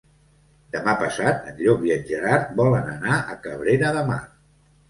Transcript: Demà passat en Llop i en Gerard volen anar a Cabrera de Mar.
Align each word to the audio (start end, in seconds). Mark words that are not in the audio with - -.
Demà 0.75 0.95
passat 1.01 1.45
en 1.51 1.59
Llop 1.59 1.85
i 1.89 1.93
en 1.97 2.01
Gerard 2.13 2.57
volen 2.63 2.91
anar 2.97 3.19
a 3.35 3.39
Cabrera 3.47 3.93
de 4.01 4.07
Mar. 4.13 4.21